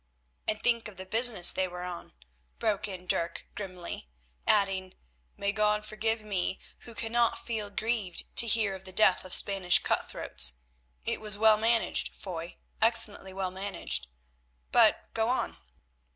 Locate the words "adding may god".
4.47-5.85